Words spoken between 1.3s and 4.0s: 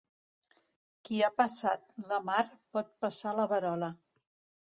passat la mar pot passar la verola.